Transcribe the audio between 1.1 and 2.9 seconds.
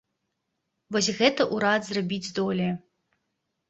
гэта ўрад зрабіць здолее.